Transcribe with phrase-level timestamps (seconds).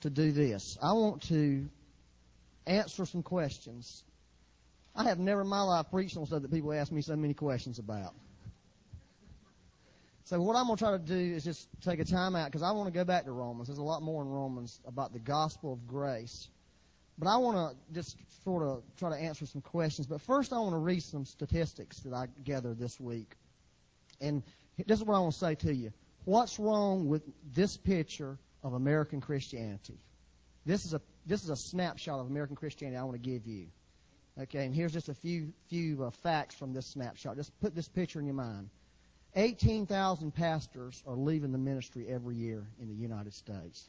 [0.00, 0.78] to do this.
[0.82, 1.68] I want to
[2.66, 4.04] answer some questions.
[4.94, 7.34] I have never in my life preached on stuff that people ask me so many
[7.34, 8.14] questions about.
[10.24, 12.62] So what I'm going to try to do is just take a time out because
[12.62, 13.68] I want to go back to Romans.
[13.68, 16.48] There's a lot more in Romans about the gospel of grace.
[17.16, 20.06] But I want to just sort of try to answer some questions.
[20.06, 23.36] But first, I want to read some statistics that I gathered this week.
[24.20, 24.42] And
[24.86, 25.92] this is what I want to say to you.
[26.26, 27.22] What's wrong with
[27.54, 29.98] this picture of American Christianity?
[30.64, 33.68] This is a this is a snapshot of American Christianity I want to give you.
[34.40, 37.36] Okay, and here's just a few few uh, facts from this snapshot.
[37.36, 38.70] Just put this picture in your mind.
[39.34, 43.88] 18,000 pastors are leaving the ministry every year in the United States.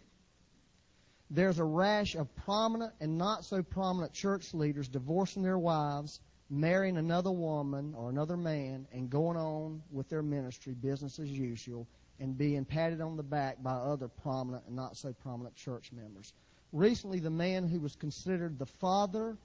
[1.30, 6.98] There's a rash of prominent and not so prominent church leaders divorcing their wives, marrying
[6.98, 11.88] another woman or another man, and going on with their ministry business as usual
[12.20, 16.34] and being patted on the back by other prominent and not so prominent church members.
[16.72, 19.38] Recently, the man who was considered the father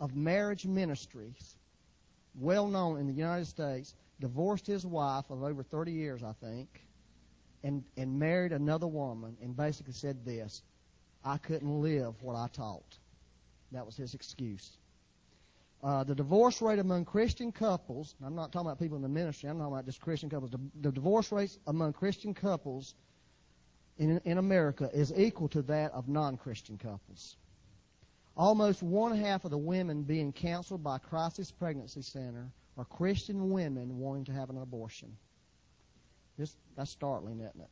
[0.00, 1.56] of marriage ministries,
[2.38, 6.68] well known in the United States, divorced his wife of over 30 years, I think,
[7.62, 10.62] and, and married another woman and basically said this
[11.24, 12.96] I couldn't live what I taught.
[13.72, 14.78] That was his excuse.
[15.82, 19.48] Uh, the divorce rate among Christian couples, I'm not talking about people in the ministry,
[19.48, 20.50] I'm talking about just Christian couples.
[20.50, 22.94] The, the divorce rates among Christian couples
[23.96, 27.36] in, in America is equal to that of non Christian couples.
[28.36, 33.98] Almost one half of the women being counseled by Crisis Pregnancy Center are Christian women
[33.98, 35.16] wanting to have an abortion.
[36.38, 37.70] This, that's startling, isn't it?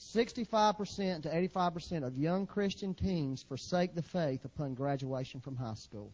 [0.00, 6.12] 65% to 85% of young Christian teens forsake the faith upon graduation from high school.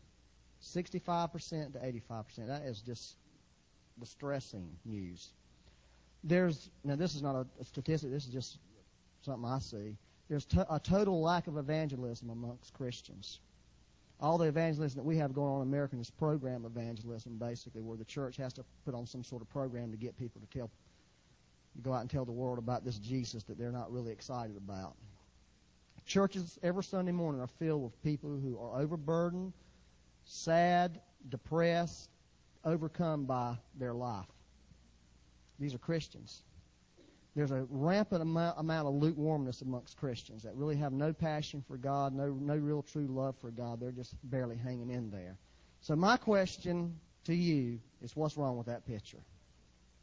[0.63, 2.47] 65% to 85%.
[2.47, 3.17] That is just
[3.99, 5.29] distressing news.
[6.23, 8.59] There's, now this is not a, statistic, this is just
[9.23, 9.97] something I see.
[10.29, 13.41] There's to, a total lack of evangelism amongst Christians
[14.21, 17.97] all the evangelism that we have going on in America is program evangelism, basically, where
[17.97, 20.71] the church has to put on some sort of program to get people to tell,
[21.77, 24.57] to go out and tell the world about this Jesus that they're not really excited
[24.57, 24.95] about.
[26.07, 29.53] Churches every Sunday morning are filled with people who are overburdened,
[30.31, 32.09] sad, depressed,
[32.65, 34.27] overcome by their life.
[35.59, 36.43] These are Christians
[37.37, 42.13] there's a rampant amount, of lukewarmness amongst Christians that really have no passion for God,
[42.13, 43.81] no, no real true love for God.
[43.81, 45.37] They're just barely hanging in there.
[45.81, 49.23] So my question to you is what's wrong with that picture?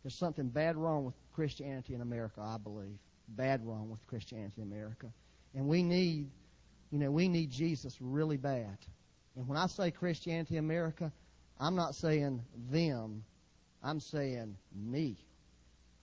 [0.04, 2.98] There's something bad wrong with Christianity in America, I believe.
[3.28, 5.08] Bad wrong with Christianity in America.
[5.54, 6.30] And we need,
[6.92, 8.78] you know, we need Jesus really bad.
[9.38, 11.12] And when I say Christianity America,
[11.60, 13.24] I'm not saying them.
[13.84, 15.16] I'm saying me.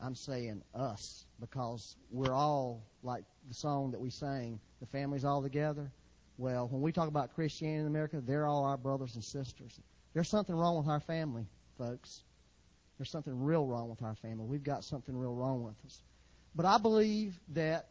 [0.00, 5.42] I'm saying us because we're all like the song that we sang, the family's all
[5.42, 5.90] together.
[6.38, 9.80] Well, when we talk about Christianity in America, they're all our brothers and sisters.
[10.12, 11.46] There's something wrong with our family,
[11.76, 12.22] folks.
[12.98, 14.46] There's something real wrong with our family.
[14.46, 16.02] We've got something real wrong with us.
[16.54, 17.88] But I believe that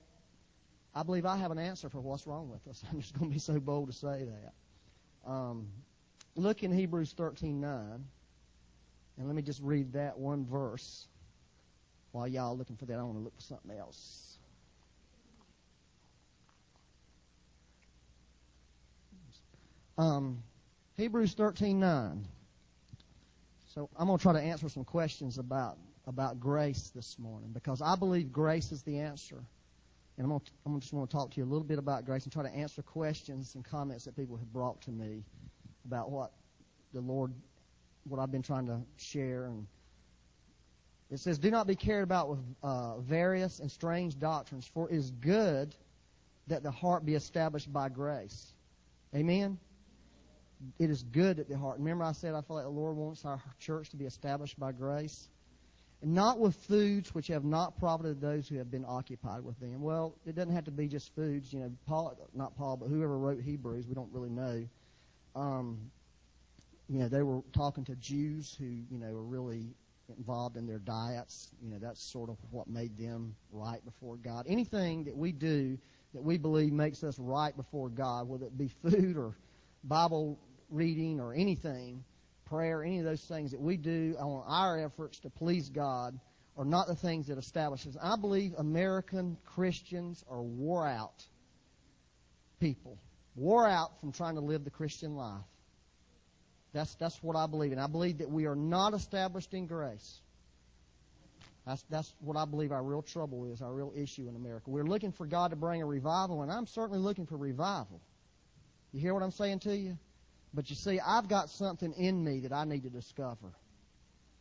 [0.95, 2.81] I believe I have an answer for what's wrong with us.
[2.91, 4.53] I'm just going to be so bold to say that.
[5.25, 5.67] Um,
[6.35, 7.63] look in Hebrews 13:9,
[9.17, 11.07] and let me just read that one verse.
[12.11, 14.37] While y'all looking for that, I want to look for something else.
[19.97, 20.43] Um,
[20.97, 22.27] Hebrews thirteen nine.
[23.73, 27.81] So I'm going to try to answer some questions about about grace this morning because
[27.81, 29.43] I believe grace is the answer.
[30.17, 32.05] And I'm going, to, I'm just want to talk to you a little bit about
[32.05, 35.23] grace and try to answer questions and comments that people have brought to me
[35.85, 36.31] about what
[36.93, 37.33] the Lord,
[38.03, 39.65] what I've been trying to share and
[41.13, 44.95] it says, Do not be carried about with uh, various and strange doctrines, for it
[44.95, 45.75] is good
[46.47, 48.53] that the heart be established by grace.
[49.15, 49.59] Amen?
[50.79, 51.77] It is good that the heart.
[51.77, 54.71] Remember, I said I feel like the Lord wants our church to be established by
[54.71, 55.29] grace?
[56.03, 59.81] Not with foods which have not profited those who have been occupied with them.
[59.81, 61.53] Well, it doesn't have to be just foods.
[61.53, 64.67] You know, Paul, not Paul, but whoever wrote Hebrews, we don't really know.
[65.35, 65.91] Um,
[66.89, 69.73] you know, they were talking to Jews who, you know, were really
[70.17, 71.51] involved in their diets.
[71.61, 74.45] You know, that's sort of what made them right before God.
[74.47, 75.77] Anything that we do
[76.13, 79.35] that we believe makes us right before God, whether it be food or
[79.85, 80.37] Bible
[80.69, 82.03] reading or anything,
[82.45, 86.19] prayer, any of those things that we do on our efforts to please God
[86.57, 87.97] are not the things that establish us.
[88.01, 91.25] I believe American Christians are wore out
[92.59, 92.97] people,
[93.35, 95.41] wore out from trying to live the Christian life.
[96.73, 97.71] That's, that's what I believe.
[97.71, 100.21] And I believe that we are not established in grace.
[101.65, 104.69] That's, that's what I believe our real trouble is, our real issue in America.
[104.69, 108.01] We're looking for God to bring a revival, and I'm certainly looking for revival.
[108.91, 109.97] You hear what I'm saying to you?
[110.53, 113.53] But you see, I've got something in me that I need to discover.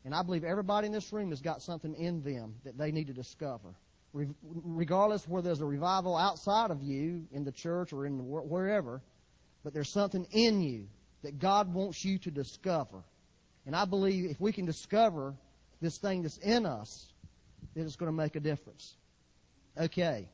[0.04, 3.06] And I believe everybody in this room has got something in them that they need
[3.06, 3.74] to discover.
[4.12, 8.24] Re- regardless whether there's a revival outside of you in the church or in the,
[8.24, 9.00] wherever,
[9.64, 10.88] but there's something in you
[11.22, 13.02] that God wants you to discover.
[13.64, 15.34] And I believe if we can discover
[15.80, 17.12] this thing that's in us,
[17.74, 18.96] that it's going to make a difference.
[19.78, 20.28] Okay.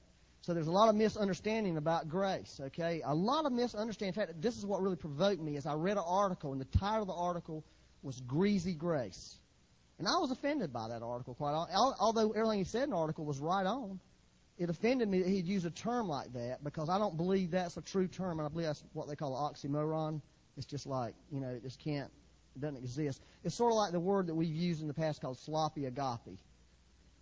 [0.48, 3.02] So there's a lot of misunderstanding about grace, okay?
[3.04, 4.18] A lot of misunderstanding.
[4.18, 6.78] In fact, this is what really provoked me as I read an article, and the
[6.78, 7.62] title of the article
[8.00, 9.36] was Greasy Grace.
[9.98, 13.26] And I was offended by that article quite although everything he said in the article
[13.26, 14.00] was right on.
[14.56, 17.76] It offended me that he'd use a term like that because I don't believe that's
[17.76, 20.22] a true term, and I believe that's what they call an oxymoron.
[20.56, 22.10] It's just like, you know, it just can't,
[22.56, 23.20] it doesn't exist.
[23.44, 26.38] It's sort of like the word that we've used in the past called sloppy agape.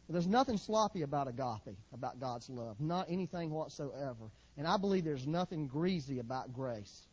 [0.09, 2.81] There's nothing sloppy about agape, about God's love.
[2.81, 4.31] Not anything whatsoever.
[4.57, 7.07] And I believe there's nothing greasy about grace.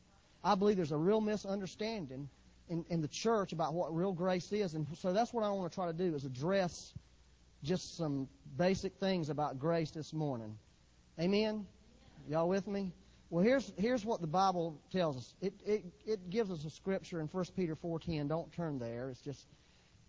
[0.43, 2.29] I believe there's a real misunderstanding
[2.69, 4.75] in, in the church about what real grace is.
[4.75, 6.93] And so that's what I want to try to do is address
[7.63, 10.55] just some basic things about grace this morning.
[11.19, 11.65] Amen?
[12.29, 12.91] Y'all with me?
[13.29, 15.33] Well, here's here's what the Bible tells us.
[15.41, 18.27] It it it gives us a scripture in 1 Peter 4:10.
[18.27, 19.09] Don't turn there.
[19.09, 19.47] It's just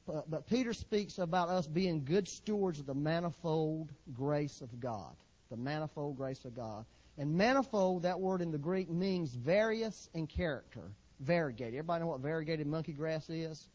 [0.07, 5.15] but, but Peter speaks about us being good stewards of the manifold grace of God.
[5.51, 6.85] The manifold grace of God.
[7.17, 10.91] And manifold, that word in the Greek means various in character
[11.21, 11.75] variegated.
[11.75, 13.69] Everybody know what variegated monkey grass is?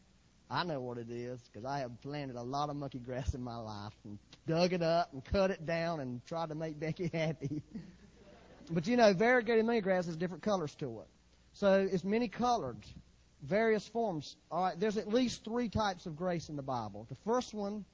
[0.50, 3.42] I know what it is because I have planted a lot of monkey grass in
[3.42, 7.10] my life and dug it up and cut it down and tried to make Becky
[7.12, 7.62] happy.
[8.70, 11.06] but you know, variegated monkey grass has different colors to it.
[11.52, 12.78] So it's many colored,
[13.42, 14.36] various forms.
[14.50, 17.06] All right, there's at least three types of grace in the Bible.
[17.08, 17.84] The first one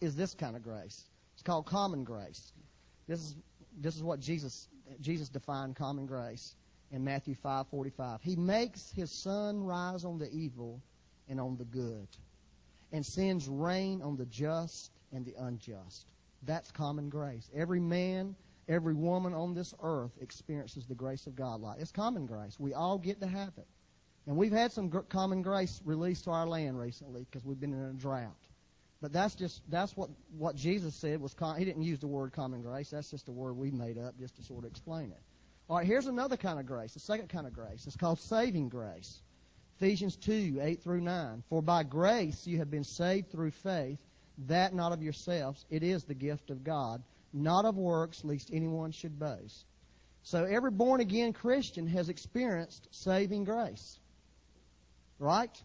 [0.00, 1.04] is this kind of grace.
[1.34, 2.52] It's called common grace.
[3.06, 3.36] This is
[3.78, 4.68] this is what Jesus
[5.00, 6.54] Jesus defined common grace
[6.90, 8.20] in Matthew 5:45.
[8.22, 10.80] He makes his sun rise on the evil
[11.28, 12.08] and on the good,
[12.92, 16.06] and sends rain on the just and the unjust.
[16.42, 17.48] That's common grace.
[17.54, 18.34] Every man,
[18.68, 22.58] every woman on this earth experiences the grace of God like it's common grace.
[22.58, 23.66] We all get to have it.
[24.26, 27.72] And we've had some gr- common grace released to our land recently because we've been
[27.72, 28.36] in a drought.
[29.00, 31.32] But that's just that's what what Jesus said was.
[31.32, 32.90] Com- he didn't use the word common grace.
[32.90, 35.22] That's just a word we made up just to sort of explain it.
[35.70, 37.86] All right, here's another kind of grace, the second kind of grace.
[37.86, 39.22] It's called saving grace.
[39.76, 41.44] Ephesians 2, 8 through 9.
[41.48, 43.98] For by grace you have been saved through faith,
[44.46, 45.64] that not of yourselves.
[45.70, 47.02] It is the gift of God,
[47.32, 49.64] not of works, lest anyone should boast.
[50.22, 53.99] So every born again Christian has experienced saving grace.
[55.20, 55.62] Right?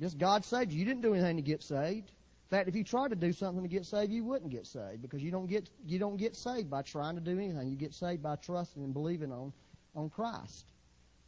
[0.00, 0.78] Just God saved you.
[0.78, 2.08] You didn't do anything to get saved.
[2.08, 5.02] In fact, if you tried to do something to get saved, you wouldn't get saved
[5.02, 7.68] because you don't get you don't get saved by trying to do anything.
[7.68, 9.52] You get saved by trusting and believing on
[9.94, 10.72] on Christ.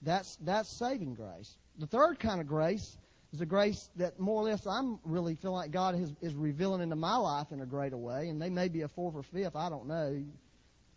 [0.03, 1.57] That's that's saving grace.
[1.79, 2.97] The third kind of grace
[3.33, 6.81] is a grace that more or less I'm really feel like God is, is revealing
[6.81, 9.57] into my life in a greater way, and they may be a fourth or fifth,
[9.57, 10.25] I don't know.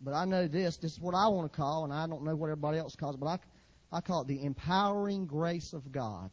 [0.00, 0.78] But I know this.
[0.78, 3.16] This is what I want to call, and I don't know what everybody else calls
[3.16, 3.38] it, but I,
[3.96, 6.30] I call it the empowering grace of God.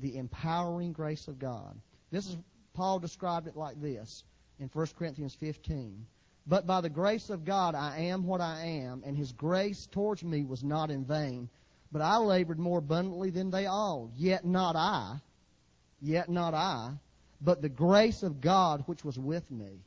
[0.00, 1.76] The empowering grace of God.
[2.10, 2.36] This is
[2.74, 4.24] Paul described it like this
[4.58, 6.06] in 1 Corinthians 15.
[6.46, 10.24] But by the grace of God I am what I am, and his grace towards
[10.24, 11.50] me was not in vain.
[11.90, 14.10] But I labored more abundantly than they all.
[14.16, 15.20] Yet not I,
[16.00, 16.92] yet not I,
[17.40, 19.80] but the grace of God which was with me.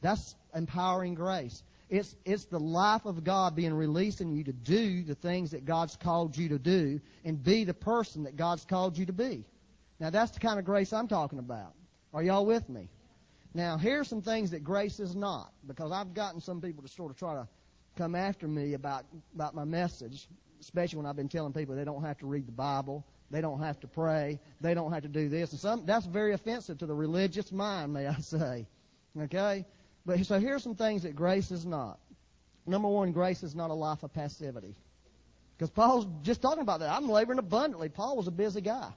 [0.00, 1.62] That's empowering grace.
[1.90, 5.64] It's, it's the life of God being released in you to do the things that
[5.64, 9.44] God's called you to do and be the person that God's called you to be.
[9.98, 11.72] Now that's the kind of grace I'm talking about.
[12.12, 12.88] Are y'all with me?
[13.54, 17.10] Now, here's some things that grace is not, because I've gotten some people to sort
[17.10, 17.48] of try to
[17.96, 19.04] come after me about
[19.34, 20.28] about my message,
[20.60, 23.60] especially when I've been telling people they don't have to read the Bible, they don't
[23.60, 26.86] have to pray, they don't have to do this, and some that's very offensive to
[26.86, 28.66] the religious mind, may I say.
[29.18, 29.64] Okay,
[30.08, 31.98] but so here's some things that grace is not.
[32.66, 34.74] Number one, grace is not a life of passivity,
[35.54, 36.90] because Paul's just talking about that.
[36.90, 37.90] I'm laboring abundantly.
[37.90, 38.90] Paul was a busy guy.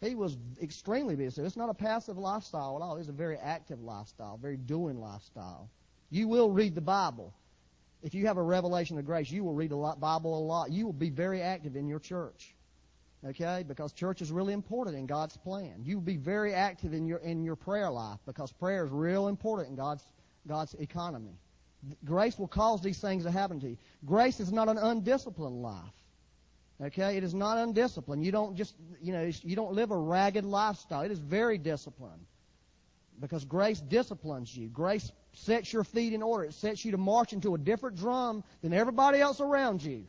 [0.00, 1.42] He was extremely busy.
[1.42, 2.96] It's not a passive lifestyle at all.
[2.96, 5.68] It's a very active lifestyle, very doing lifestyle.
[6.08, 7.34] You will read the Bible.
[8.02, 10.70] If you have a revelation of grace, you will read the Bible a lot.
[10.70, 12.54] You will be very active in your church.
[13.26, 13.62] Okay?
[13.66, 15.82] Because church is really important in God's plan.
[15.82, 19.28] You will be very active in your in your prayer life because prayer is real
[19.28, 20.04] important in God's
[20.46, 21.38] God's economy.
[22.04, 23.78] Grace will cause these things to happen to you.
[24.04, 25.92] Grace is not an undisciplined life.
[26.82, 28.24] Okay, it is not undisciplined.
[28.24, 31.02] You don't just, you know, you don't live a ragged lifestyle.
[31.02, 32.26] It is very disciplined.
[33.18, 34.68] Because grace disciplines you.
[34.68, 36.44] Grace sets your feet in order.
[36.44, 40.04] It sets you to march into a different drum than everybody else around you.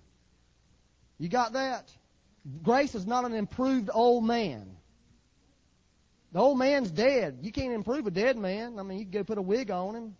[1.17, 1.89] You got that?
[2.63, 4.75] Grace is not an improved old man.
[6.33, 7.39] The old man's dead.
[7.41, 8.77] You can't improve a dead man.
[8.77, 10.15] I mean, you can go put a wig on him.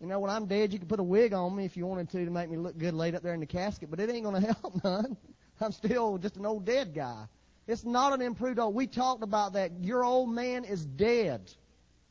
[0.00, 2.10] You know, when I'm dead, you can put a wig on me if you wanted
[2.10, 4.24] to to make me look good laid up there in the casket, but it ain't
[4.24, 5.16] going to help none.
[5.60, 7.26] I'm still just an old dead guy.
[7.66, 8.74] It's not an improved old.
[8.74, 9.72] We talked about that.
[9.82, 11.52] Your old man is dead.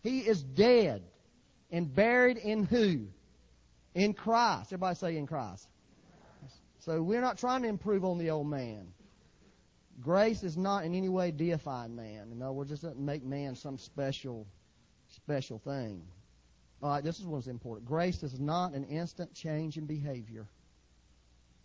[0.03, 1.03] He is dead
[1.72, 3.08] and buried in who?
[3.96, 4.67] In Christ.
[4.67, 5.67] Everybody say in Christ.
[6.79, 8.88] So we're not trying to improve on the old man.
[10.00, 12.32] Grace is not in any way deifying man.
[12.32, 14.46] In other words, it doesn't make man some special,
[15.08, 16.03] special thing.
[16.81, 17.88] All right, this is what's important.
[17.88, 20.46] Grace is not an instant change in behavior.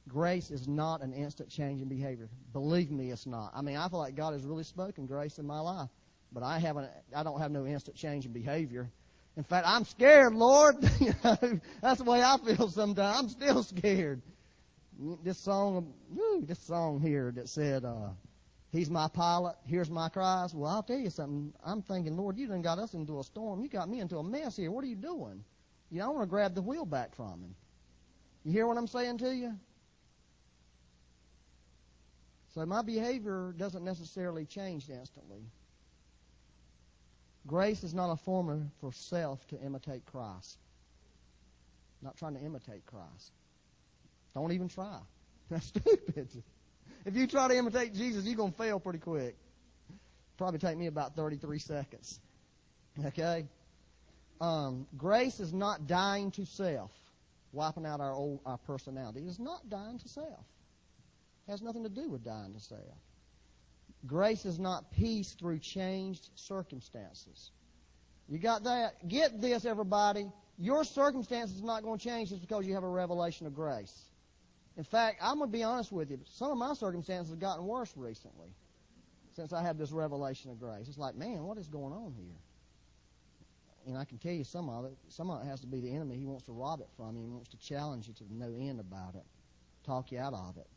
[0.08, 2.28] Grace is not an instant change in behavior.
[2.52, 3.52] Believe me, it's not.
[3.54, 5.90] I mean, I feel like God has really spoken grace in my life,
[6.32, 6.90] but I haven't.
[7.14, 8.90] I don't have no instant change in behavior.
[9.36, 10.76] In fact, I'm scared, Lord.
[11.00, 13.18] you know, that's the way I feel sometimes.
[13.18, 14.22] I'm still scared
[15.22, 18.10] this song, woo, this song here that said, uh,
[18.72, 20.54] He's my pilot, here's my cries.
[20.54, 21.54] Well, I'll tell you something.
[21.64, 23.62] I'm thinking, Lord, you done got us into a storm.
[23.62, 24.72] You got me into a mess here.
[24.72, 25.44] What are you doing?
[25.90, 27.56] You know, I want to grab the wheel back from him.
[28.44, 29.54] You hear what I'm saying to you?
[32.54, 35.42] So my behavior doesn't necessarily change instantly.
[37.46, 40.58] Grace is not a formula for self to imitate Christ.
[42.02, 43.32] not trying to imitate Christ.
[44.34, 44.98] Don't even try.
[45.50, 46.28] That's stupid.
[47.04, 49.36] If you try to imitate Jesus, you're going to fail pretty quick.
[50.38, 52.20] Probably take me about 33 seconds.
[53.04, 53.46] Okay?
[54.40, 56.90] Um, grace is not dying to self,
[57.52, 59.20] wiping out our old our personality.
[59.20, 60.44] It is not dying to self.
[61.46, 62.80] It has nothing to do with dying to self.
[64.06, 67.50] Grace is not peace through changed circumstances.
[68.28, 69.08] You got that?
[69.08, 70.26] Get this, everybody.
[70.58, 73.92] Your circumstances is not going to change just because you have a revelation of grace.
[74.76, 76.18] In fact, I'm going to be honest with you.
[76.24, 78.48] Some of my circumstances have gotten worse recently
[79.34, 80.88] since I had this revelation of grace.
[80.88, 82.36] It's like, man, what is going on here?
[83.86, 84.96] And I can tell you some of it.
[85.08, 86.16] Some of it has to be the enemy.
[86.16, 87.24] He wants to rob it from you.
[87.24, 89.24] He wants to challenge you to no end about it,
[89.84, 90.68] talk you out of it.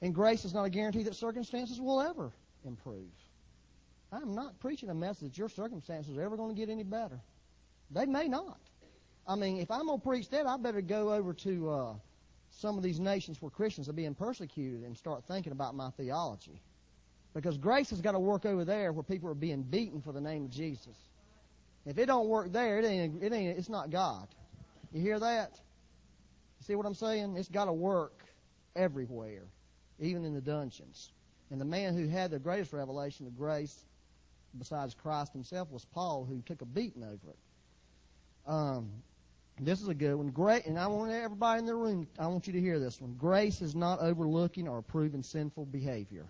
[0.00, 2.32] And grace is not a guarantee that circumstances will ever
[2.64, 3.10] improve.
[4.12, 7.18] I'm not preaching a message that your circumstances are ever going to get any better.
[7.90, 8.60] They may not.
[9.26, 11.94] I mean, if I'm going to preach that, I better go over to uh,
[12.58, 16.60] some of these nations where Christians are being persecuted and start thinking about my theology.
[17.34, 20.20] Because grace has got to work over there where people are being beaten for the
[20.20, 20.96] name of Jesus.
[21.84, 24.28] If it don't work there, it ain't, it ain't, it's not God.
[24.92, 25.50] You hear that?
[26.60, 27.36] You see what I'm saying?
[27.36, 28.24] It's got to work
[28.76, 29.42] everywhere,
[29.98, 31.12] even in the dungeons.
[31.50, 33.84] And the man who had the greatest revelation of grace,
[34.56, 37.38] besides Christ himself, was Paul, who took a beating over it.
[38.46, 38.90] Um,
[39.60, 40.28] this is a good one.
[40.28, 43.14] Great, and I want everybody in the room, I want you to hear this one.
[43.14, 46.26] Grace is not overlooking or approving sinful behavior.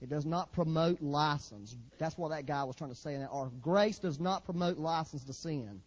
[0.00, 1.76] It does not promote license.
[1.98, 3.58] That's what that guy was trying to say in that article.
[3.62, 5.80] Grace does not promote license to sin.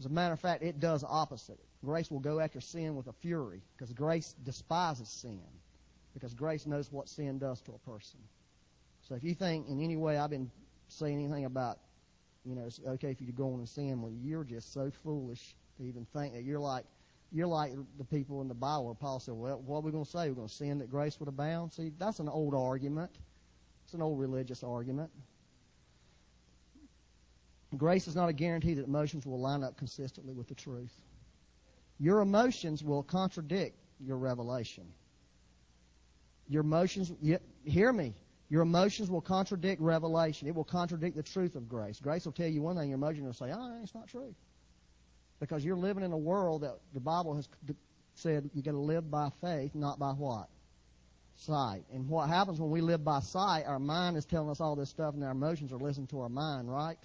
[0.00, 1.58] As a matter of fact, it does opposite.
[1.84, 5.40] Grace will go after sin with a fury because grace despises sin
[6.14, 8.18] because grace knows what sin does to a person.
[9.02, 10.50] So if you think in any way I've been
[10.88, 11.78] saying anything about
[12.48, 14.00] you know, it's okay if you go on and sin.
[14.00, 16.84] Well, you're just so foolish to even think that you're like
[17.30, 20.10] you're like the people in the Bible Paul said, "Well, what are we going to
[20.10, 20.28] say?
[20.28, 23.10] We're going to sin that grace would abound." See, that's an old argument.
[23.84, 25.10] It's an old religious argument.
[27.76, 30.92] Grace is not a guarantee that emotions will line up consistently with the truth.
[31.98, 34.84] Your emotions will contradict your revelation.
[36.48, 37.12] Your emotions,
[37.64, 38.14] hear me,
[38.50, 40.48] your emotions will contradict revelation.
[40.48, 42.00] It will contradict the truth of grace.
[42.00, 44.34] Grace will tell you one thing, your emotions will say, oh, it's not true.
[45.38, 47.48] Because you're living in a world that the Bible has
[48.14, 50.48] said you got to live by faith, not by what?
[51.36, 51.84] Sight.
[51.92, 54.88] And what happens when we live by sight, our mind is telling us all this
[54.88, 56.96] stuff and our emotions are listening to our mind, right?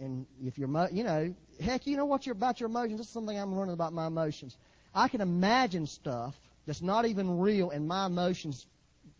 [0.00, 2.98] And if you're, you know, heck, you know what you're about your emotions?
[2.98, 4.56] This is something I'm learning about my emotions.
[4.94, 6.34] I can imagine stuff
[6.66, 8.66] that's not even real and my emotions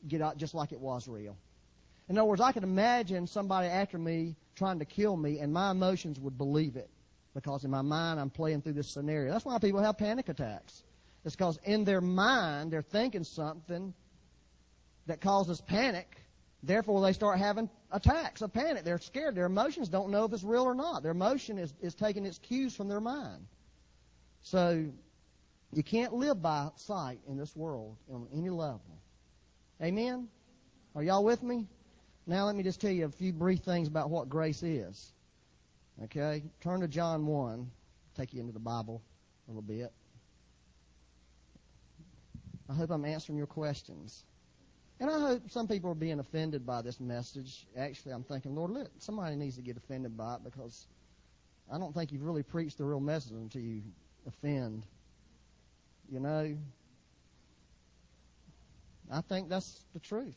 [0.08, 1.36] get out just like it was real.
[2.08, 5.70] In other words, I could imagine somebody after me trying to kill me, and my
[5.70, 6.90] emotions would believe it
[7.34, 9.32] because in my mind I'm playing through this scenario.
[9.32, 10.82] That's why people have panic attacks.
[11.24, 13.94] It's because in their mind they're thinking something
[15.06, 16.16] that causes panic.
[16.62, 18.84] Therefore, they start having attacks of panic.
[18.84, 19.34] They're scared.
[19.34, 21.02] Their emotions don't know if it's real or not.
[21.02, 23.46] Their emotion is, is taking its cues from their mind.
[24.42, 24.86] So,
[25.72, 28.82] you can't live by sight in this world on any level.
[29.82, 30.28] Amen?
[30.94, 31.66] Are y'all with me?
[32.26, 35.12] Now let me just tell you a few brief things about what grace is.
[36.04, 36.42] Okay?
[36.62, 37.70] Turn to John 1.
[38.16, 39.00] Take you into the Bible
[39.46, 39.90] a little bit.
[42.68, 44.24] I hope I'm answering your questions.
[45.00, 47.66] And I hope some people are being offended by this message.
[47.76, 50.86] Actually, I'm thinking, Lord, somebody needs to get offended by it because
[51.72, 53.82] I don't think you've really preached the real message until you
[54.26, 54.84] offend.
[56.10, 56.54] You know?
[59.10, 60.36] I think that's the truth.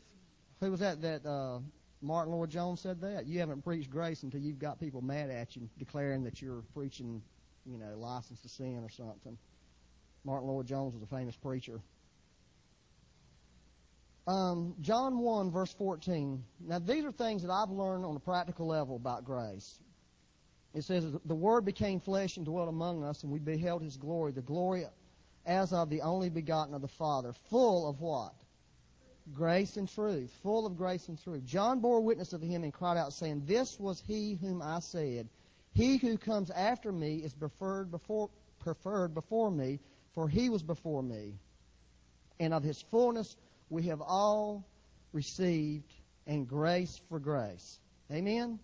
[0.59, 1.59] Who was that that uh,
[2.01, 3.27] Martyn Lloyd-Jones said that?
[3.27, 7.21] You haven't preached grace until you've got people mad at you, declaring that you're preaching,
[7.65, 9.37] you know, license to sin or something.
[10.23, 11.81] Martyn Lloyd-Jones was a famous preacher.
[14.25, 16.43] Um, John 1, verse 14.
[16.61, 19.79] Now, these are things that I've learned on a practical level about grace.
[20.73, 24.31] It says, The Word became flesh and dwelt among us, and we beheld His glory,
[24.31, 24.85] the glory
[25.45, 28.33] as of the only begotten of the Father, full of what?
[29.31, 30.31] Grace and truth.
[30.43, 31.45] Full of grace and truth.
[31.45, 35.29] John bore witness of Him and cried out, saying, This was He whom I said,
[35.71, 39.79] He who comes after me is preferred before, preferred before me,
[40.13, 41.35] for He was before me.
[42.39, 43.37] And of His fullness
[43.69, 44.65] we have all
[45.13, 45.93] received,
[46.27, 47.79] and grace for grace.
[48.11, 48.59] Amen?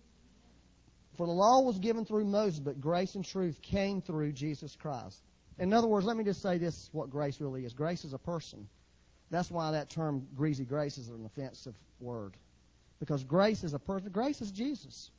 [1.16, 5.22] For the law was given through Moses, but grace and truth came through Jesus Christ.
[5.58, 7.72] In other words, let me just say this what grace really is.
[7.72, 8.68] Grace is a person.
[9.30, 12.36] That's why that term greasy grace is an offensive word.
[12.98, 14.10] Because grace is a person.
[14.10, 15.10] Grace is Jesus.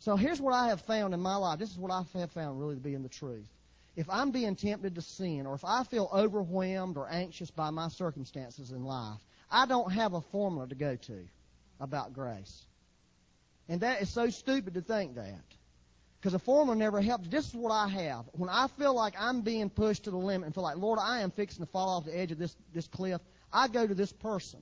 [0.00, 1.58] So here's what I have found in my life.
[1.58, 3.48] This is what I have found really to be in the truth
[3.96, 7.88] if I'm being tempted to sin or if I feel overwhelmed or anxious by my
[7.88, 11.24] circumstances in life, I don't have a formula to go to
[11.78, 12.64] about grace.
[13.68, 15.44] And that is so stupid to think that.
[16.22, 17.26] Because a formula never helps.
[17.26, 18.26] This is what I have.
[18.30, 21.22] When I feel like I'm being pushed to the limit and feel like, Lord, I
[21.22, 23.20] am fixing to fall off the edge of this, this cliff,
[23.52, 24.60] I go to this person.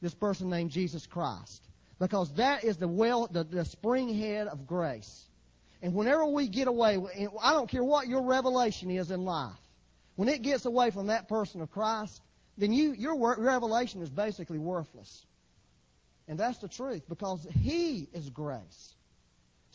[0.00, 1.68] This person named Jesus Christ.
[1.98, 5.24] Because that is the well, the, the spring head of grace.
[5.82, 6.96] And whenever we get away,
[7.42, 9.58] I don't care what your revelation is in life,
[10.14, 12.22] when it gets away from that person of Christ,
[12.56, 15.26] then you, your revelation is basically worthless.
[16.28, 18.95] And that's the truth because He is grace.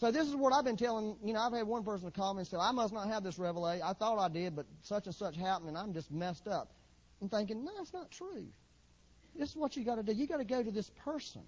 [0.01, 2.39] So this is what I've been telling, you know, I've had one person call me
[2.39, 3.83] and say, I must not have this revelation.
[3.85, 6.73] I thought I did, but such and such happened and I'm just messed up.
[7.21, 8.47] I'm thinking, no, it's not true.
[9.35, 10.11] This is what you got to do.
[10.11, 11.43] You got to go to this person.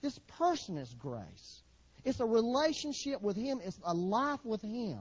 [0.00, 1.62] This person is grace.
[2.04, 3.60] It's a relationship with Him.
[3.64, 5.00] It's a life with Him.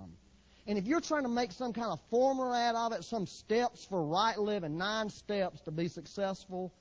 [0.66, 3.86] And if you're trying to make some kind of formula out of it, some steps
[3.86, 6.74] for right living, nine steps to be successful,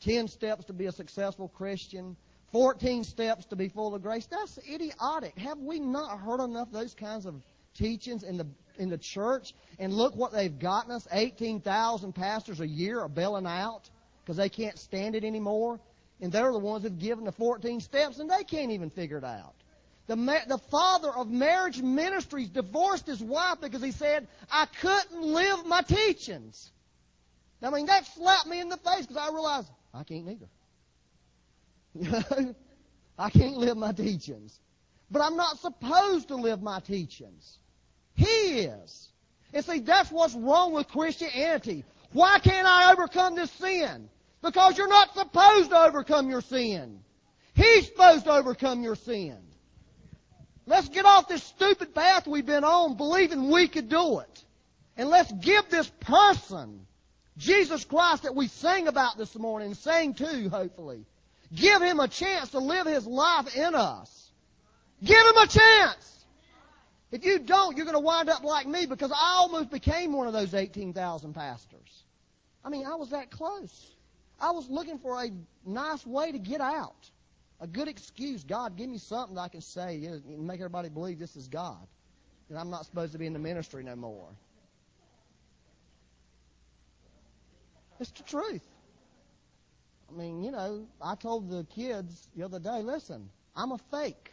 [0.00, 2.14] ten steps to be a successful Christian,
[2.52, 5.38] 14 steps to be full of grace, that's idiotic.
[5.38, 7.42] Have we not heard enough of those kinds of
[7.74, 8.46] teachings in the
[8.78, 9.54] in the church?
[9.78, 11.06] And look what they've gotten us.
[11.10, 13.90] 18,000 pastors a year are bailing out
[14.22, 15.80] because they can't stand it anymore.
[16.20, 19.24] And they're the ones who've given the 14 steps and they can't even figure it
[19.24, 19.54] out.
[20.06, 25.20] The, ma- the father of marriage ministries divorced his wife because he said, I couldn't
[25.20, 26.70] live my teachings.
[27.62, 30.46] I mean, that slapped me in the face because I realized I can't either.
[33.18, 34.58] I can't live my teachings.
[35.10, 37.58] But I'm not supposed to live my teachings.
[38.14, 39.08] He is.
[39.52, 41.84] And see, that's what's wrong with Christianity.
[42.12, 44.08] Why can't I overcome this sin?
[44.42, 47.00] Because you're not supposed to overcome your sin.
[47.54, 49.38] He's supposed to overcome your sin.
[50.66, 54.44] Let's get off this stupid path we've been on believing we could do it.
[54.96, 56.86] And let's give this person,
[57.36, 61.04] Jesus Christ that we sang about this morning, sang to, hopefully,
[61.54, 64.30] give him a chance to live his life in us.
[65.04, 66.24] Give him a chance.
[67.12, 70.26] If you don't, you're going to wind up like me because I almost became one
[70.26, 72.04] of those 18,000 pastors.
[72.64, 73.92] I mean, I was that close.
[74.40, 75.30] I was looking for a
[75.64, 77.10] nice way to get out
[77.60, 78.44] a good excuse.
[78.44, 81.48] God, give me something that I can say you and make everybody believe this is
[81.48, 81.86] God.
[82.48, 84.28] And I'm not supposed to be in the ministry no more.
[87.98, 88.62] It's the truth.
[90.08, 94.30] I mean, you know, I told the kids the other day, listen, I'm a fake.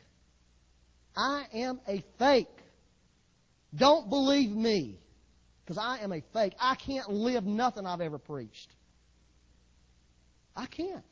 [1.15, 2.47] I am a fake.
[3.75, 4.99] Don't believe me.
[5.63, 6.53] Because I am a fake.
[6.59, 8.75] I can't live nothing I've ever preached.
[10.55, 11.03] I can't.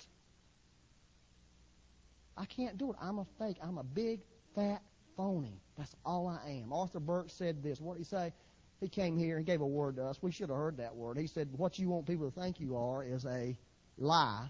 [2.38, 2.98] I can't do it.
[3.02, 3.58] I'm a fake.
[3.64, 4.20] I'm a big,
[4.56, 4.82] fat
[5.16, 5.62] phony.
[5.78, 6.74] That's all I am.
[6.74, 7.80] Arthur Burt said this.
[7.80, 8.34] What did he say?
[8.80, 10.18] He came here and gave a word to us.
[10.22, 11.18] We should have heard that word.
[11.18, 13.58] He said, What you want people to think you are is a
[14.02, 14.50] lie.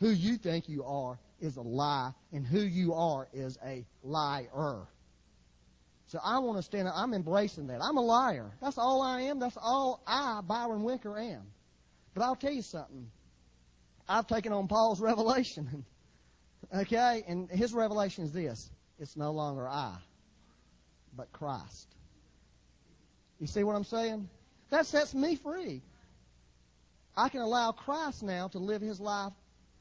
[0.00, 2.12] Who you think you are is a lie.
[2.32, 4.86] And who you are is a liar.
[6.06, 6.94] So I want to stand up.
[6.96, 7.82] I'm embracing that.
[7.82, 8.50] I'm a liar.
[8.62, 9.38] That's all I am.
[9.38, 11.42] That's all I, Byron Wicker, am.
[12.14, 13.10] But I'll tell you something.
[14.08, 15.84] I've taken on Paul's revelation.
[16.74, 17.24] Okay?
[17.28, 19.96] And his revelation is this it's no longer I,
[21.16, 21.94] but Christ.
[23.38, 24.28] You see what I'm saying?
[24.70, 25.82] That sets me free.
[27.18, 29.32] I can allow Christ now to live his life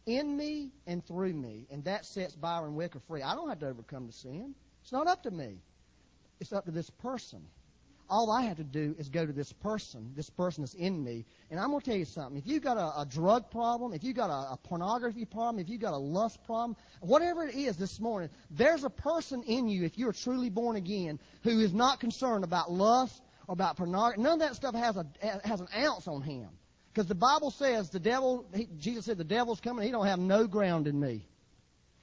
[0.07, 1.67] in me and through me.
[1.69, 3.21] And that sets Byron Wicker free.
[3.21, 4.55] I don't have to overcome the sin.
[4.81, 5.59] It's not up to me.
[6.39, 7.45] It's up to this person.
[8.09, 10.13] All I have to do is go to this person.
[10.15, 11.25] This person is in me.
[11.51, 12.37] And I'm going to tell you something.
[12.37, 15.69] If you've got a, a drug problem, if you've got a, a pornography problem, if
[15.69, 19.83] you've got a lust problem, whatever it is this morning, there's a person in you,
[19.83, 24.23] if you're truly born again, who is not concerned about lust or about pornography.
[24.23, 25.05] None of that stuff has, a,
[25.43, 26.49] has an ounce on him.
[26.97, 30.17] Because the Bible says the devil, he, Jesus said the devil's coming, he don't have
[30.17, 31.27] no ground in me.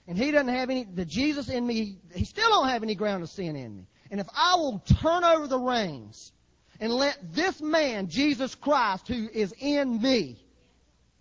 [0.07, 3.25] And he doesn't have any, the Jesus in me, he still don't have any ground
[3.25, 3.89] of sin in me.
[4.13, 6.31] And if I will turn over the reins
[6.79, 10.39] and let this man, Jesus Christ, who is in me,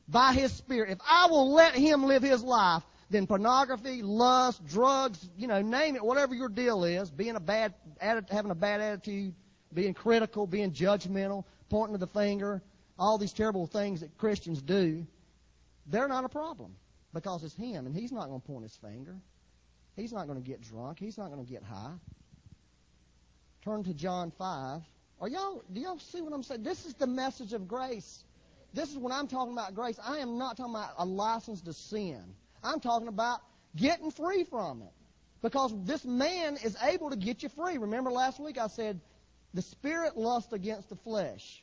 [0.08, 5.28] by his Spirit, if I will let him live his life, then pornography, lust, drugs,
[5.36, 9.34] you know, name it, whatever your deal is, being a bad, having a bad attitude,
[9.74, 12.62] being critical, being judgmental, pointing to the finger,
[12.98, 15.06] all these terrible things that Christians do,
[15.88, 16.76] they're not a problem
[17.14, 19.16] because it's Him, and He's not going to point His finger.
[19.96, 21.00] He's not going to get drunk.
[21.00, 21.94] He's not going to get high.
[23.64, 24.82] Turn to John 5.
[25.22, 26.64] Are y'all, do y'all see what I'm saying?
[26.64, 28.24] This is the message of grace.
[28.74, 30.00] This is when I'm talking about grace.
[30.04, 32.22] I am not talking about a license to sin.
[32.64, 33.40] I'm talking about
[33.76, 34.92] getting free from it.
[35.42, 37.78] Because this man is able to get you free.
[37.78, 39.00] Remember last week I said,
[39.54, 41.63] the spirit lusts against the flesh.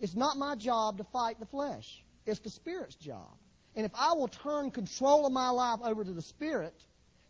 [0.00, 2.02] It's not my job to fight the flesh.
[2.26, 3.30] It's the Spirit's job.
[3.74, 6.74] And if I will turn control of my life over to the Spirit,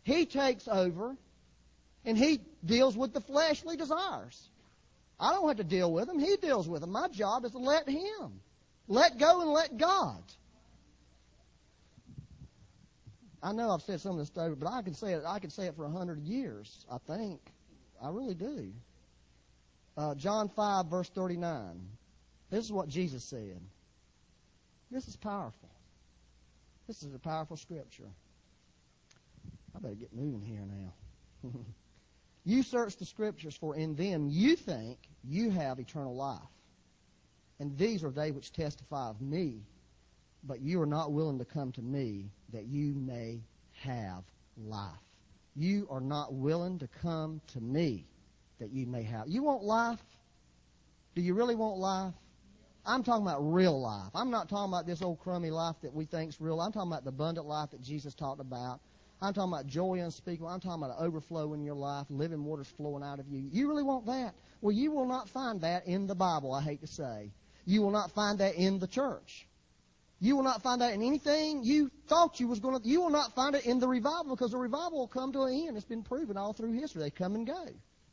[0.03, 1.15] He takes over
[2.05, 4.49] and He deals with the fleshly desires.
[5.19, 6.19] I don't have to deal with them.
[6.19, 6.91] He deals with them.
[6.91, 8.39] My job is to let Him.
[8.87, 10.23] Let go and let God.
[13.41, 15.23] I know I've said some of this stuff, but I can say it.
[15.25, 16.85] I can say it for a hundred years.
[16.89, 17.39] I think
[18.01, 18.71] I really do.
[19.95, 21.81] Uh, John five verse thirty nine.
[22.49, 23.59] This is what Jesus said.
[24.89, 25.69] This is powerful.
[26.87, 28.09] This is a powerful scripture.
[29.75, 31.51] I better get moving here now.
[32.45, 36.39] you search the scriptures, for in them you think you have eternal life.
[37.59, 39.61] And these are they which testify of me.
[40.43, 43.41] But you are not willing to come to me that you may
[43.73, 44.23] have
[44.65, 44.91] life.
[45.55, 48.05] You are not willing to come to me
[48.59, 49.27] that you may have.
[49.27, 49.99] You want life?
[51.15, 52.13] Do you really want life?
[52.87, 54.11] I'm talking about real life.
[54.15, 56.61] I'm not talking about this old crummy life that we think's real.
[56.61, 58.79] I'm talking about the abundant life that Jesus talked about.
[59.21, 60.47] I'm talking about joy unspeakable.
[60.47, 63.49] I'm talking about overflow in your life, living waters flowing out of you.
[63.51, 64.35] You really want that?
[64.61, 67.31] Well, you will not find that in the Bible, I hate to say.
[67.65, 69.47] You will not find that in the church.
[70.19, 72.87] You will not find that in anything you thought you was going to.
[72.87, 75.53] You will not find it in the revival because the revival will come to an
[75.67, 75.75] end.
[75.75, 77.01] It's been proven all through history.
[77.01, 77.65] They come and go.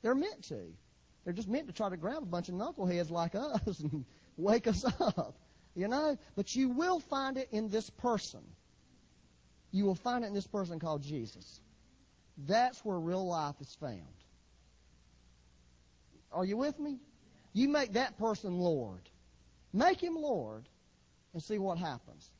[0.02, 0.60] They're meant to.
[1.24, 4.04] They're just meant to try to grab a bunch of knuckleheads like us and
[4.36, 5.36] wake us up.
[5.74, 6.16] You know?
[6.36, 8.40] But you will find it in this person.
[9.72, 11.60] You will find it in this person called Jesus.
[12.46, 14.02] That's where real life is found.
[16.32, 16.98] Are you with me?
[17.52, 19.08] You make that person Lord.
[19.72, 20.68] Make him Lord
[21.32, 22.30] and see what happens.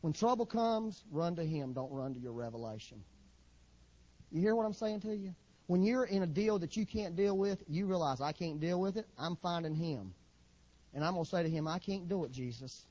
[0.00, 1.72] When trouble comes, run to him.
[1.72, 3.02] Don't run to your revelation.
[4.30, 5.34] You hear what I'm saying to you?
[5.66, 8.80] When you're in a deal that you can't deal with, you realize I can't deal
[8.80, 9.06] with it.
[9.18, 10.14] I'm finding him.
[10.94, 12.84] And I'm going to say to him, I can't do it, Jesus.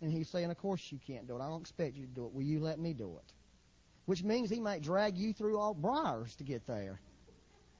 [0.00, 1.40] And he's saying, Of course you can't do it.
[1.40, 2.32] I don't expect you to do it.
[2.32, 3.32] Will you let me do it?
[4.06, 7.00] Which means he might drag you through all briars to get there.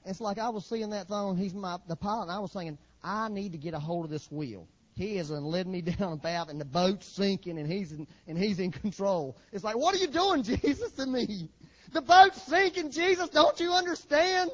[0.05, 1.35] It's like I was seeing that thing.
[1.35, 4.11] He's my the pilot, and I was thinking, I need to get a hold of
[4.11, 4.67] this wheel.
[4.95, 8.37] He is led me down a path, and the boat's sinking, and he's in, and
[8.37, 9.37] he's in control.
[9.51, 11.49] It's like, what are you doing, Jesus, to me?
[11.91, 13.29] The boat's sinking, Jesus.
[13.29, 14.51] Don't you understand?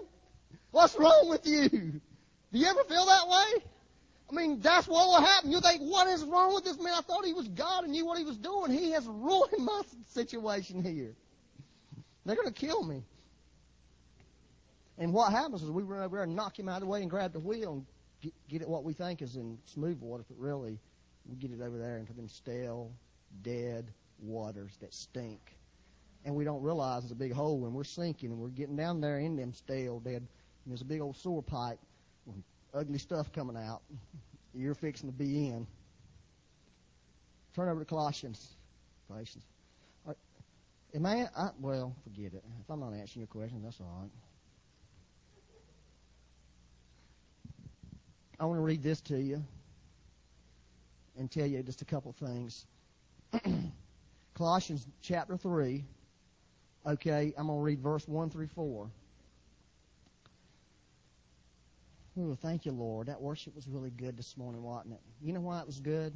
[0.72, 1.70] What's wrong with you?
[1.70, 3.64] Do you ever feel that way?
[4.32, 5.52] I mean, that's what will happen.
[5.52, 6.94] You think, what is wrong with this man?
[6.96, 8.72] I thought he was God and knew what he was doing.
[8.72, 11.14] He has ruined my situation here.
[12.26, 13.04] They're going to kill me.
[14.98, 17.02] And what happens is we run over there and knock him out of the way
[17.02, 17.86] and grab the wheel and
[18.22, 20.80] get, get it what we think is in smooth water, but really
[21.26, 22.92] we get it over there into them stale,
[23.42, 23.92] dead
[24.22, 25.40] waters that stink.
[26.24, 29.02] And we don't realize there's a big hole and we're sinking and we're getting down
[29.02, 30.18] there in them stale, dead.
[30.18, 31.80] And there's a big old sewer pipe
[32.74, 33.82] ugly stuff coming out.
[34.54, 35.68] You're fixing to be in.
[37.56, 38.56] Turn over to Colossians.
[39.08, 39.46] Colossians.
[40.06, 40.18] Right.
[40.96, 42.44] Am I, I, well, forget it.
[42.62, 44.12] If I'm not answering your question, that's all right.
[48.40, 49.44] I want to read this to you
[51.18, 52.66] and tell you just a couple things.
[54.34, 55.84] Colossians chapter 3,
[56.84, 58.90] Okay, I'm going to read verse 1 through 4.
[62.22, 63.08] Ooh, thank you, Lord.
[63.08, 65.00] That worship was really good this morning, wasn't it?
[65.22, 66.14] You know why it was good?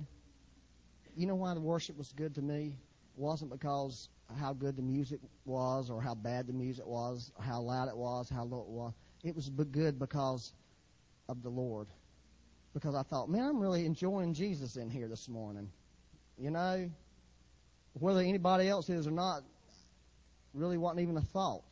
[1.16, 2.78] You know why the worship was good to me?
[3.16, 7.44] It wasn't because how good the music was or how bad the music was, or
[7.44, 8.94] how loud it was, how low it was.
[9.24, 10.54] It was good because
[11.28, 11.88] of the Lord.
[12.74, 15.72] Because I thought, man, I'm really enjoying Jesus in here this morning.
[16.38, 16.90] You know,
[17.94, 19.42] whether anybody else is or not,
[20.54, 21.64] really wasn't even a thought.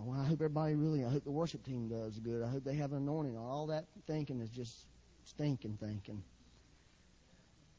[0.00, 2.42] Well, I hope everybody really, I hope the worship team does good.
[2.42, 3.36] I hope they have an anointing.
[3.36, 4.86] All that thinking is just
[5.24, 6.22] stinking thinking.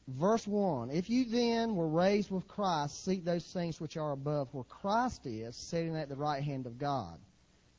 [0.08, 4.48] Verse 1 If you then were raised with Christ, seek those things which are above,
[4.52, 7.18] where Christ is, sitting at the right hand of God.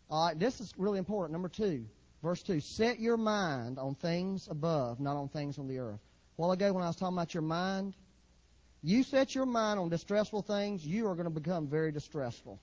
[0.10, 1.34] All right, this is really important.
[1.34, 1.86] Number 2,
[2.23, 5.99] verse 2 Set your mind on things above, not on things on the earth.
[6.38, 7.95] A while ago, when I was talking about your mind,
[8.82, 12.60] you set your mind on distressful things, you are going to become very distressful.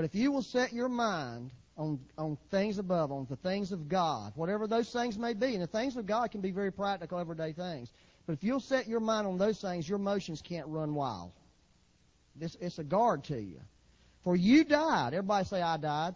[0.00, 3.86] But if you will set your mind on, on things above, on the things of
[3.86, 7.18] God, whatever those things may be, and the things of God can be very practical,
[7.18, 7.92] everyday things.
[8.26, 11.32] But if you'll set your mind on those things, your emotions can't run wild.
[12.34, 13.60] This, it's a guard to you.
[14.24, 15.12] For you died.
[15.12, 16.14] Everybody say, I died.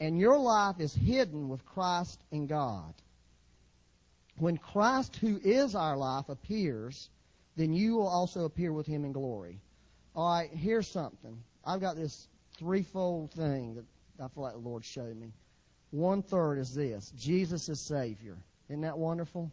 [0.00, 2.94] And your life is hidden with Christ in God.
[4.38, 7.10] When Christ, who is our life, appears,
[7.56, 9.60] then you will also appear with him in glory.
[10.16, 11.42] All right, here's something.
[11.66, 13.84] I've got this threefold thing that
[14.22, 15.32] I feel like the Lord showed me.
[15.90, 18.36] One third is this Jesus is Savior.
[18.68, 19.50] Isn't that wonderful?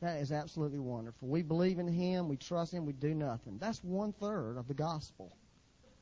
[0.00, 1.28] That is absolutely wonderful.
[1.28, 3.58] We believe in Him, we trust Him, we do nothing.
[3.58, 5.32] That's one third of the gospel.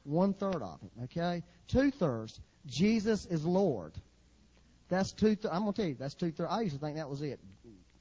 [0.05, 1.43] One third of it, okay?
[1.67, 3.95] Two thirds, Jesus is Lord.
[4.89, 5.35] That's two.
[5.35, 6.49] Th- I'm gonna tell you, that's two thirds.
[6.51, 7.41] I used to think that was it.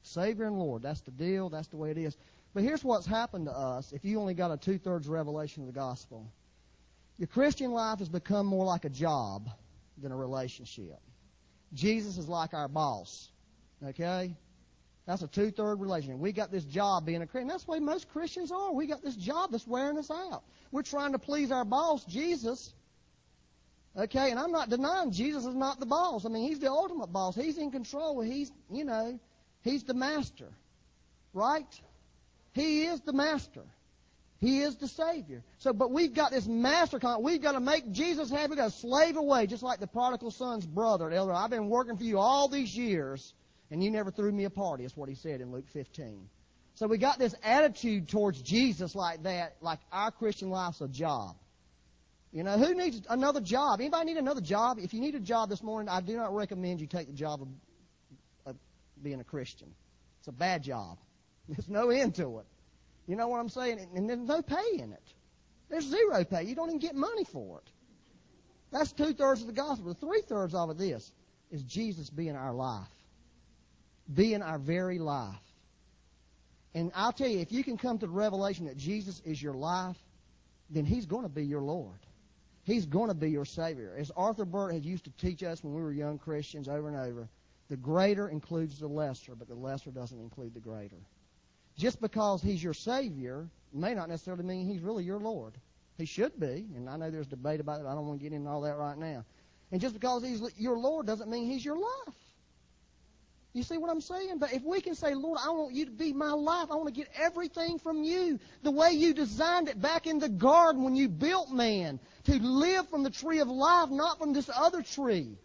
[0.03, 0.83] Savior and Lord.
[0.83, 1.49] That's the deal.
[1.49, 2.15] That's the way it is.
[2.53, 3.91] But here's what's happened to us.
[3.91, 6.31] If you only got a two thirds revelation of the gospel,
[7.17, 9.49] your Christian life has become more like a job
[10.01, 10.99] than a relationship.
[11.73, 13.29] Jesus is like our boss.
[13.83, 14.35] Okay?
[15.05, 16.19] That's a two third relationship.
[16.19, 17.47] We got this job being a Christian.
[17.47, 18.73] That's the way most Christians are.
[18.73, 20.43] We got this job that's wearing us out.
[20.71, 22.73] We're trying to please our boss, Jesus.
[23.97, 26.25] Okay, and I'm not denying Jesus is not the boss.
[26.25, 27.35] I mean, he's the ultimate boss.
[27.35, 28.19] He's in control.
[28.19, 29.19] He's, you know,
[29.61, 30.49] he's the master.
[31.33, 31.81] Right?
[32.53, 33.61] He is the master.
[34.45, 35.43] He is the Savior.
[35.57, 37.23] So, but we've got this master con.
[37.23, 38.49] We've got to make Jesus happy.
[38.49, 41.09] We've got to slave away, just like the prodigal son's brother.
[41.09, 43.33] Elder, I've been working for you all these years,
[43.71, 44.83] and you never threw me a party.
[44.83, 46.29] That's what he said in Luke 15.
[46.75, 51.35] So we got this attitude towards Jesus like that, like our Christian life's a job.
[52.31, 53.79] You know, who needs another job?
[53.79, 54.77] Anybody need another job?
[54.79, 57.41] If you need a job this morning, I do not recommend you take the job
[57.41, 57.47] of,
[58.45, 58.55] of
[59.01, 59.73] being a Christian.
[60.19, 60.99] It's a bad job.
[61.47, 62.45] There's no end to it.
[63.07, 63.87] You know what I'm saying?
[63.95, 65.13] And there's no pay in it.
[65.69, 66.43] There's zero pay.
[66.43, 67.69] You don't even get money for it.
[68.71, 69.87] That's two thirds of the gospel.
[69.87, 71.11] The three thirds of it this
[71.51, 72.87] is Jesus being our life.
[74.13, 75.35] Being our very life.
[76.73, 79.53] And I'll tell you, if you can come to the revelation that Jesus is your
[79.53, 79.95] life,
[80.69, 81.99] then He's going to be your Lord.
[82.63, 83.95] He's going to be your Savior.
[83.97, 86.97] As Arthur Burt had used to teach us when we were young Christians over and
[86.97, 87.29] over,
[87.69, 90.97] the greater includes the lesser, but the lesser doesn't include the greater.
[91.77, 95.53] Just because He's your Savior may not necessarily mean He's really your Lord.
[95.97, 97.85] He should be, and I know there's debate about it.
[97.85, 99.23] I don't want to get into all that right now.
[99.71, 102.15] And just because He's your Lord doesn't mean He's your life.
[103.55, 104.39] You see what I'm saying?
[104.39, 106.67] But if we can say, Lord, I want you to be my life.
[106.69, 108.37] I want to get everything from you.
[108.63, 112.89] The way you designed it back in the garden when you built man to live
[112.89, 115.37] from the tree of life, not from this other tree.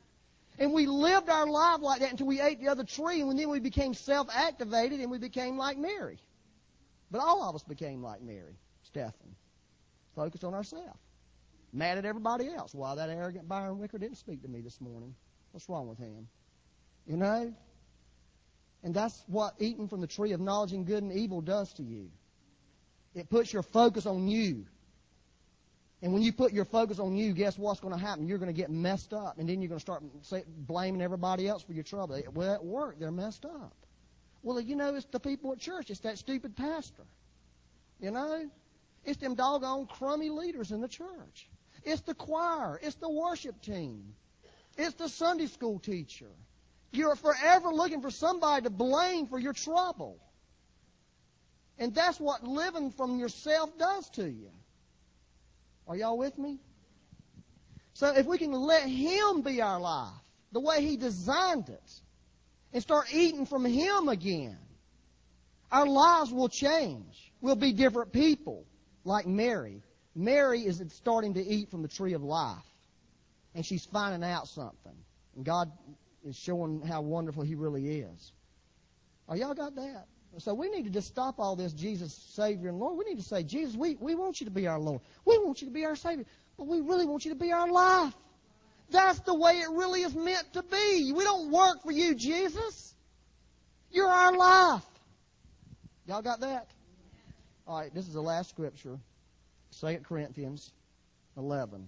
[0.61, 3.49] And we lived our life like that until we ate the other tree, and then
[3.49, 6.19] we became self-activated and we became like Mary.
[7.11, 9.35] But all of us became like Mary, Stephen.
[10.15, 11.01] Focused on ourselves.
[11.73, 12.75] Mad at everybody else.
[12.75, 15.15] Why that arrogant Byron Wicker didn't speak to me this morning.
[15.53, 16.29] What's wrong with him?
[17.07, 17.55] You know?
[18.83, 21.83] And that's what eating from the tree of knowledge and good and evil does to
[21.83, 22.11] you.
[23.15, 24.67] It puts your focus on you.
[26.03, 28.27] And when you put your focus on you, guess what's going to happen?
[28.27, 29.39] You're going to get messed up.
[29.39, 30.03] And then you're going to start
[30.67, 32.21] blaming everybody else for your trouble.
[32.33, 33.75] Well, at work, they're messed up.
[34.43, 35.91] Well, you know, it's the people at church.
[35.91, 37.05] It's that stupid pastor.
[38.01, 38.49] You know?
[39.05, 41.49] It's them doggone crummy leaders in the church.
[41.85, 42.81] It's the choir.
[42.83, 44.15] It's the worship team.
[44.79, 46.31] It's the Sunday school teacher.
[46.93, 50.19] You're forever looking for somebody to blame for your trouble.
[51.79, 54.51] And that's what living from yourself does to you.
[55.91, 56.61] Are y'all with me?
[57.95, 60.15] So if we can let Him be our life,
[60.53, 61.93] the way He designed it,
[62.73, 64.57] and start eating from Him again,
[65.73, 67.33] our lives will change.
[67.41, 68.67] We'll be different people,
[69.03, 69.83] like Mary.
[70.15, 72.63] Mary is starting to eat from the tree of life,
[73.57, 74.95] and she's finding out something.
[75.35, 75.73] And God
[76.25, 78.33] is showing how wonderful He really is.
[79.29, 80.07] Are y'all got that?
[80.39, 82.97] So we need to just stop all this Jesus, Savior, and Lord.
[82.97, 85.01] We need to say, Jesus, we, we want you to be our Lord.
[85.25, 86.25] We want you to be our Savior.
[86.57, 88.15] But we really want you to be our life.
[88.91, 91.13] That's the way it really is meant to be.
[91.13, 92.95] We don't work for you, Jesus.
[93.91, 94.85] You're our life.
[96.07, 96.69] Y'all got that?
[97.67, 98.99] All right, this is the last scripture.
[99.81, 100.73] 2 Corinthians
[101.37, 101.87] 11.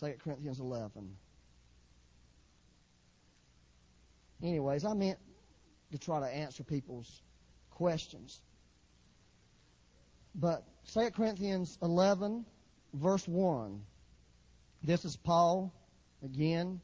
[0.00, 1.16] 2 Corinthians 11.
[4.42, 5.18] Anyways, I meant
[5.92, 7.22] to try to answer people's
[7.70, 8.40] questions.
[10.34, 12.44] But 2 Corinthians 11,
[12.94, 13.82] verse 1.
[14.82, 15.72] This is Paul
[16.22, 16.80] again